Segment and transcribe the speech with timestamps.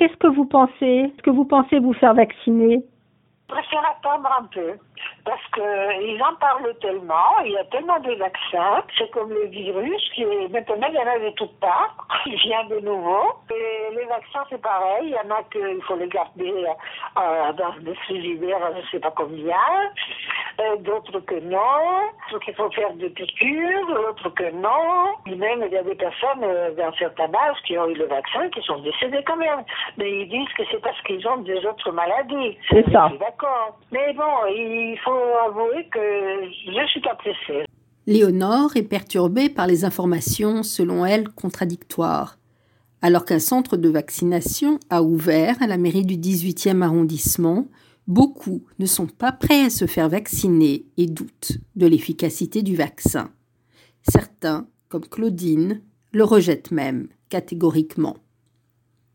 [0.00, 1.12] qu'est-ce que vous pensez?
[1.12, 2.82] Est-ce que vous pensez vous faire vacciner?
[3.48, 4.72] Je préfère attendre un peu
[5.24, 10.02] parce qu'ils en parlent tellement, il y a tellement de vaccins, c'est comme le virus,
[10.14, 13.34] qui est, maintenant il y en a de toutes parts, il vient de nouveau.
[13.50, 16.52] Et les vaccins c'est pareil, il y en a qu'il faut les garder
[17.18, 19.56] euh, dans des frigidaires, je ne sais pas combien,
[20.60, 21.58] euh, d'autres que non,
[22.30, 25.14] d'autres qu'il faut faire des piqûres, d'autres que non.
[25.26, 28.06] Et même il y a des personnes euh, d'un certain âge qui ont eu le
[28.06, 29.64] vaccin qui sont décédées quand même.
[29.96, 32.58] Mais ils disent que c'est parce qu'ils ont des autres maladies.
[32.68, 33.10] C'est ça.
[33.18, 33.78] D'accord.
[33.90, 34.46] Mais bon,
[34.92, 35.12] il faut
[35.46, 37.64] avouer que je suis pas pressée.
[38.06, 42.38] Léonore est perturbée par les informations, selon elle, contradictoires.
[43.02, 47.66] Alors qu'un centre de vaccination a ouvert à la mairie du 18e arrondissement,
[48.06, 53.30] beaucoup ne sont pas prêts à se faire vacciner et doutent de l'efficacité du vaccin.
[54.02, 55.82] Certains, comme Claudine,
[56.12, 58.16] le rejettent même catégoriquement.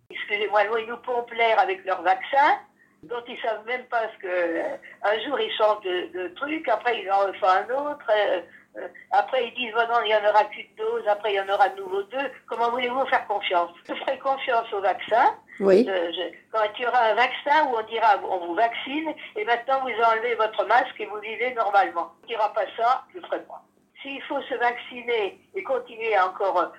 [0.09, 2.59] Excusez-moi, ils nous pompent l'air avec leur vaccin,
[3.07, 4.27] dont ils savent même pas ce que.
[4.27, 8.09] Euh, un jour ils changent de, truc, après ils en refont un autre.
[8.09, 8.41] Euh,
[8.77, 11.39] euh, après, ils disent, bon, non, il y en aura qu'une dose, après, il y
[11.39, 12.29] en aura de nouveau deux.
[12.45, 13.71] Comment voulez-vous faire confiance?
[13.87, 15.33] Je ferai confiance au vaccin.
[15.61, 15.87] Oui.
[16.51, 20.03] quand il y aura un vaccin où on dira, on vous vaccine, et maintenant vous
[20.03, 22.11] enlevez votre masque et vous vivez normalement.
[22.23, 23.63] Il n'y aura pas ça, je ne ferai pas.
[24.01, 26.73] S'il faut se vacciner et continuer à encore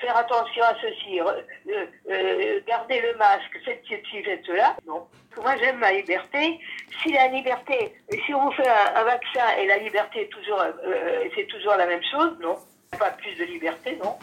[0.00, 4.76] faire attention à ceci, euh, euh, garder le masque, cette ci, cette cela.
[4.86, 5.06] Non.
[5.40, 6.58] Moi, j'aime ma liberté.
[7.02, 7.94] Si la liberté,
[8.26, 12.02] si on fait un, vaccin et la liberté est toujours, euh, c'est toujours la même
[12.10, 12.56] chose, non.
[12.98, 14.16] Pas plus de liberté, non.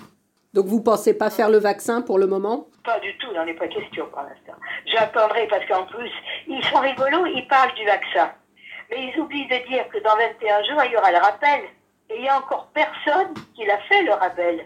[0.54, 2.68] Donc vous pensez pas faire le vaccin pour le moment?
[2.84, 4.60] Pas du tout, il n'en est pas question pour l'instant.
[4.86, 6.12] J'attendrai parce qu'en plus,
[6.48, 8.32] ils sont rigolos, ils parlent du vaccin.
[8.90, 11.62] Mais ils oublient de dire que dans 21 jours, il y aura le rappel.
[12.10, 14.66] Et il n'y a encore personne qui l'a fait, le rappel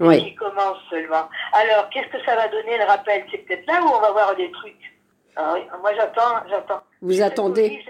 [0.00, 0.24] oui.
[0.24, 1.28] qui commence seulement.
[1.52, 3.24] Alors, qu'est-ce que ça va donner le rappel?
[3.30, 4.92] C'est peut-être là où on va voir des trucs.
[5.36, 6.82] Ah moi, j'attends, j'attends.
[7.02, 7.82] Vous attendez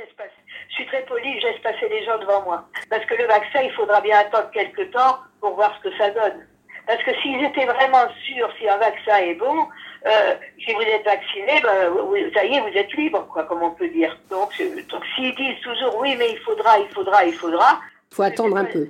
[0.69, 2.64] Je suis très poli, je laisse passer les gens devant moi.
[2.89, 6.11] Parce que le vaccin, il faudra bien attendre quelques temps pour voir ce que ça
[6.11, 6.46] donne.
[6.86, 9.67] Parce que s'ils étaient vraiment sûrs si un vaccin est bon,
[10.06, 11.92] euh, si vous êtes vacciné, ben,
[12.35, 14.18] ça y est, vous êtes libre, quoi, comme on peut dire.
[14.30, 14.51] Donc,
[14.90, 17.80] donc s'ils disent toujours oui, mais il faudra, il faudra, il faudra.
[18.11, 18.89] Il faut attendre un peu.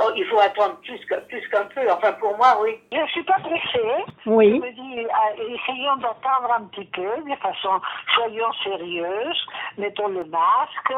[0.00, 1.90] Oh, il faut attendre plus qu'un plus qu'un peu.
[1.90, 2.78] Enfin, pour moi, oui.
[2.92, 4.04] Je ne suis pas pressée.
[4.26, 4.60] Oui.
[4.62, 7.80] Je me dis, ah, essayons d'attendre un petit peu, de façon,
[8.14, 9.46] soyons sérieuses,
[9.76, 10.94] mettons le masque,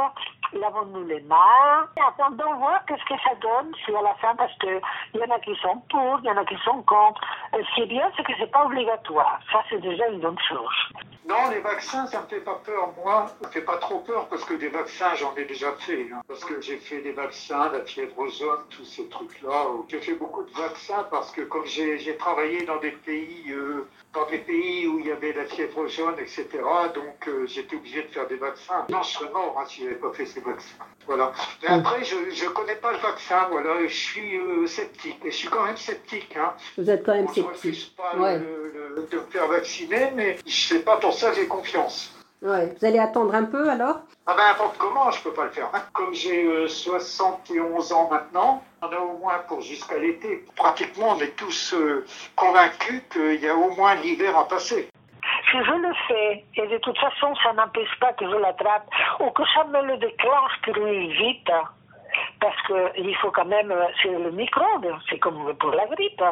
[0.53, 4.81] lavons-nous les mains, attendons voir qu'est-ce que ça donne, si à la fin, parce qu'il
[5.15, 7.21] y en a qui sont pour, il y en a qui sont contre.
[7.53, 9.41] Ce qui est bien, c'est que c'est pas obligatoire.
[9.53, 11.05] Ça, c'est déjà une bonne chose.
[11.29, 13.27] Non, les vaccins, ça me fait pas peur, moi.
[13.41, 16.09] Ça me fait pas trop peur parce que des vaccins, j'en ai déjà fait.
[16.13, 16.23] Hein.
[16.27, 19.67] Parce que j'ai fait des vaccins, la fièvre jaune, tous ces trucs-là.
[19.89, 24.29] J'ai fait beaucoup de vaccins parce que comme j'ai travaillé dans des pays, euh, dans
[24.29, 26.47] des pays où il y avait la fièvre jaune, etc.,
[26.95, 28.87] donc euh, j'étais obligé de faire des vaccins.
[28.89, 30.85] Non, je serais mort hein, si j'avais pas fait ces vaccins.
[31.07, 31.33] Voilà.
[31.63, 33.87] Et après, je ne connais pas le vaccin, voilà.
[33.87, 35.19] Je suis euh, sceptique.
[35.25, 36.37] Et je suis quand même sceptique.
[36.37, 36.55] Hein.
[36.77, 37.45] Vous êtes quand même sceptique.
[37.45, 42.20] Je refuse pas de me faire vacciner, mais je sais pas pour ça j'ai confiance.
[42.43, 42.75] Ouais.
[42.79, 44.01] Vous allez attendre un peu alors?
[44.27, 45.69] Ah ben n'importe comment, je peux pas le faire.
[45.75, 45.83] Hein.
[45.93, 50.45] Comme j'ai 71 euh, ans maintenant, on a au moins pour jusqu'à l'été.
[50.57, 52.07] Pratiquement, on est tous euh,
[52.37, 54.89] convaincus qu'il y a au moins l'hiver à passer.
[55.51, 58.89] Si je le fais, et de toute façon, ça n'empêche pas que je l'attrape,
[59.21, 61.51] ou que ça me le déclenche plus vite,
[62.41, 66.23] parce qu'il faut quand même, euh, c'est le microbe, c'est comme pour la grippe.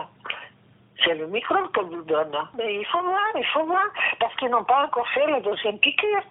[1.08, 2.36] C'est le microbe qu'on vous donne.
[2.58, 3.86] Mais il faut voir, il faut voir,
[4.20, 6.22] parce qu'ils n'ont pas encore fait la deuxième piqûre.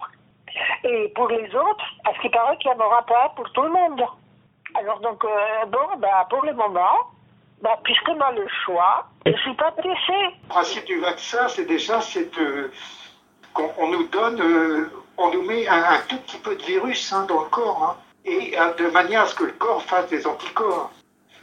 [0.83, 3.69] Et pour les autres, parce qu'il paraît qu'il n'y en aura pas pour tout le
[3.69, 4.03] monde.
[4.75, 7.09] Alors donc, euh, bon, bah, pour le moment,
[7.63, 10.35] bah, puisqu'on a le choix, je ne suis pas pressée.
[10.43, 11.99] Le principe du vaccin, c'est déjà
[13.53, 17.41] qu'on nous donne, euh, on nous met un, tout petit peu de virus hein, dans
[17.41, 20.91] le corps, hein, et euh, de manière à ce que le corps fasse des anticorps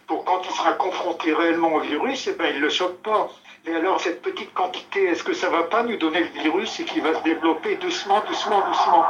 [0.07, 3.31] pour quand il sera confronté réellement au virus, eh ben, il ne le choque pas.
[3.67, 6.85] Et alors, cette petite quantité, est-ce que ça va pas nous donner le virus et
[6.85, 9.05] qu'il va se développer doucement, doucement, doucement?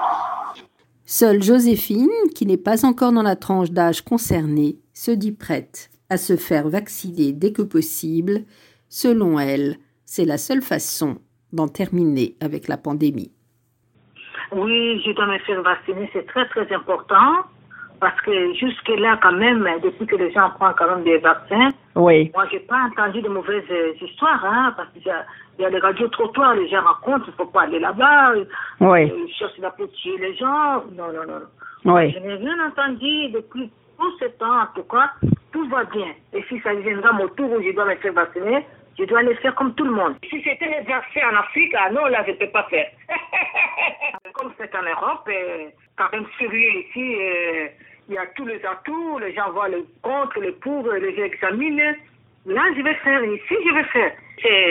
[1.06, 6.16] Seule Joséphine, qui n'est pas encore dans la tranche d'âge concernée, se dit prête à
[6.16, 8.44] se faire vacciner dès que possible.
[8.88, 11.18] Selon elle, c'est la seule façon
[11.52, 13.32] d'en terminer avec la pandémie.
[14.52, 17.44] Oui, je dois me faire vacciner, c'est très très important.
[18.04, 22.30] Parce que jusque-là, quand même, depuis que les gens prennent quand même des vaccins, oui.
[22.34, 25.24] moi, j'ai pas entendu de mauvaises euh, histoires, hein, parce qu'il y a,
[25.58, 28.34] il y a les radios trottoirs, les gens racontent, il faut pas aller là-bas,
[28.80, 29.10] oui.
[29.26, 30.84] ils cherchent la tuer les gens.
[30.92, 31.40] Non, non, non.
[31.86, 32.12] Oui.
[32.12, 35.10] Je n'ai rien entendu depuis tout ce temps, en tout cas,
[35.50, 36.12] tout va bien.
[36.34, 38.66] Et si ça viendra mon tour où je dois me faire vacciner,
[38.98, 40.16] Je dois les faire comme tout le monde.
[40.28, 42.86] Si c'était les vaccins en Afrique, ah non, là, je ne peux pas faire.
[44.34, 47.68] comme c'est en Europe, euh, quand même sérieux ici, euh,
[48.08, 51.94] il y a tous les atouts, les gens voient le contre, le pour, les examinent.
[52.46, 54.12] Là, je vais faire, ici, je vais faire.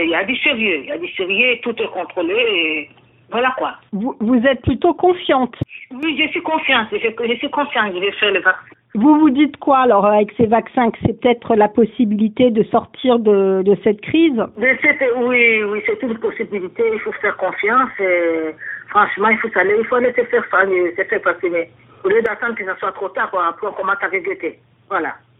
[0.03, 2.35] Il y a du sérieux, il y a du sérieux, tout est contrôlé.
[2.35, 2.89] Et
[3.31, 3.77] voilà quoi.
[3.91, 5.56] Vous, vous êtes plutôt confiante
[5.91, 8.75] Oui, je suis confiante, je, je suis confiante, je vais faire le vaccin.
[8.95, 13.18] Vous vous dites quoi alors avec ces vaccins que c'est peut-être la possibilité de sortir
[13.18, 14.78] de, de cette crise Mais
[15.18, 16.84] oui, oui, c'est une possibilité.
[16.94, 17.90] Il faut faire confiance.
[18.00, 18.54] Et,
[18.90, 21.69] franchement, il faut aller, il faut aller se faire, fa- se faire vacciner.
[22.04, 24.60] Au lieu d'attendre que ce soit trop tard, quoi, après on commence à regretter.
[24.90, 25.16] Voilà.